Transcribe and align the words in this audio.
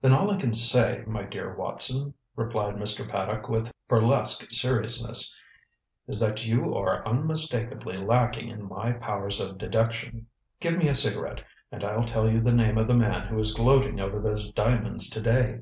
"Then 0.00 0.10
all 0.12 0.32
I 0.32 0.36
can 0.36 0.52
say, 0.52 1.04
my 1.06 1.22
dear 1.22 1.54
Watson," 1.54 2.14
replied 2.34 2.74
Mr. 2.74 3.08
Paddock 3.08 3.48
with 3.48 3.70
burlesque 3.86 4.50
seriousness, 4.50 5.38
"is 6.08 6.18
that 6.18 6.44
you 6.44 6.74
are 6.74 7.06
unmistakably 7.06 7.96
lacking 7.96 8.48
in 8.48 8.64
my 8.68 8.94
powers 8.94 9.40
of 9.40 9.56
deduction. 9.56 10.26
Give 10.58 10.76
me 10.76 10.88
a 10.88 10.94
cigarette, 10.96 11.44
and 11.70 11.84
I'll 11.84 12.04
tell 12.04 12.28
you 12.28 12.40
the 12.40 12.50
name 12.50 12.76
of 12.78 12.88
the 12.88 12.94
man 12.96 13.28
who 13.28 13.38
is 13.38 13.54
gloating 13.54 14.00
over 14.00 14.20
those 14.20 14.50
diamonds 14.50 15.08
to 15.10 15.20
day." 15.20 15.60